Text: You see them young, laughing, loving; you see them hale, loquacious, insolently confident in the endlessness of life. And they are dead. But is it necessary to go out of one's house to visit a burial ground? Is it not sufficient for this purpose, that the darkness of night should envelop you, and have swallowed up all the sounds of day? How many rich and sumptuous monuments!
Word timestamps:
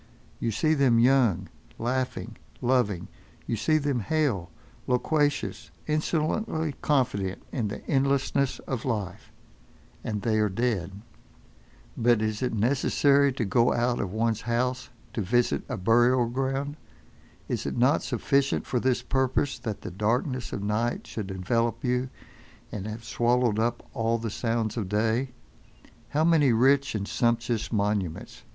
You 0.39 0.49
see 0.49 0.73
them 0.73 0.97
young, 0.97 1.47
laughing, 1.77 2.35
loving; 2.59 3.07
you 3.45 3.55
see 3.55 3.77
them 3.77 3.99
hale, 3.99 4.49
loquacious, 4.87 5.69
insolently 5.85 6.73
confident 6.81 7.43
in 7.51 7.67
the 7.67 7.85
endlessness 7.85 8.57
of 8.65 8.83
life. 8.83 9.31
And 10.03 10.23
they 10.23 10.39
are 10.39 10.49
dead. 10.49 11.01
But 11.95 12.19
is 12.19 12.41
it 12.41 12.51
necessary 12.51 13.31
to 13.33 13.45
go 13.45 13.73
out 13.73 13.99
of 13.99 14.11
one's 14.11 14.41
house 14.41 14.89
to 15.13 15.21
visit 15.21 15.61
a 15.69 15.77
burial 15.77 16.25
ground? 16.25 16.77
Is 17.47 17.67
it 17.67 17.77
not 17.77 18.01
sufficient 18.01 18.65
for 18.65 18.79
this 18.79 19.03
purpose, 19.03 19.59
that 19.59 19.81
the 19.83 19.91
darkness 19.91 20.51
of 20.51 20.63
night 20.63 21.05
should 21.05 21.29
envelop 21.29 21.83
you, 21.83 22.09
and 22.71 22.87
have 22.87 23.03
swallowed 23.03 23.59
up 23.59 23.87
all 23.93 24.17
the 24.17 24.31
sounds 24.31 24.77
of 24.77 24.89
day? 24.89 25.29
How 26.09 26.23
many 26.23 26.51
rich 26.51 26.95
and 26.95 27.07
sumptuous 27.07 27.71
monuments! 27.71 28.41